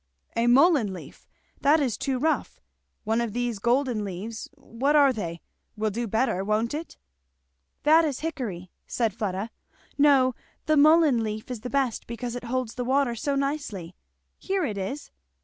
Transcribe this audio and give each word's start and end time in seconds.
"A 0.35 0.47
mullein 0.47 0.93
leaf! 0.93 1.27
that 1.59 1.79
is 1.79 1.95
too 1.95 2.17
rough; 2.17 2.59
one 3.03 3.21
of 3.21 3.33
these 3.33 3.59
golden 3.59 4.03
leaves 4.03 4.49
what 4.55 4.95
are 4.95 5.13
they? 5.13 5.41
will 5.77 5.91
do 5.91 6.07
better, 6.07 6.43
won't 6.43 6.73
it?" 6.73 6.97
"That 7.83 8.03
is 8.03 8.21
hickory," 8.21 8.71
said 8.87 9.13
Fleda. 9.13 9.51
"No; 9.99 10.33
the 10.65 10.75
mullein 10.75 11.21
leaf 11.23 11.51
is 11.51 11.61
the 11.61 11.69
best 11.69 12.07
because 12.07 12.35
it 12.35 12.45
holds 12.45 12.73
the 12.73 12.83
water 12.83 13.13
so 13.13 13.35
nicely. 13.35 13.95
Here 14.39 14.65
it 14.65 14.79
is! 14.79 15.11